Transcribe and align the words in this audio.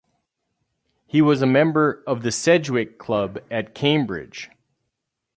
He 1.05 1.21
was 1.21 1.43
a 1.43 1.45
member 1.45 2.03
of 2.07 2.23
the 2.23 2.31
Sedgwick 2.31 2.97
Club 2.97 3.37
at 3.51 3.75
Cambridge. 3.75 4.49